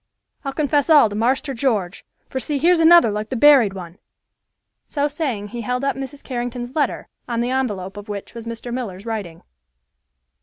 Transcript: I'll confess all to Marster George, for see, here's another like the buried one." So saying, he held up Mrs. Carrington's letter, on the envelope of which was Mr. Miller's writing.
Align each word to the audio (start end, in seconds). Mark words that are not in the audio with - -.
I'll 0.43 0.51
confess 0.53 0.89
all 0.89 1.09
to 1.09 1.15
Marster 1.15 1.53
George, 1.53 2.03
for 2.27 2.39
see, 2.39 2.57
here's 2.57 2.79
another 2.79 3.11
like 3.11 3.29
the 3.29 3.35
buried 3.35 3.73
one." 3.73 3.99
So 4.87 5.07
saying, 5.07 5.49
he 5.49 5.61
held 5.61 5.83
up 5.83 5.95
Mrs. 5.95 6.23
Carrington's 6.23 6.75
letter, 6.75 7.07
on 7.29 7.39
the 7.39 7.51
envelope 7.51 7.97
of 7.97 8.09
which 8.09 8.33
was 8.33 8.47
Mr. 8.47 8.73
Miller's 8.73 9.05
writing. 9.05 9.43